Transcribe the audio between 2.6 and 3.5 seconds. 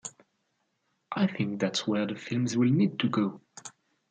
need to go.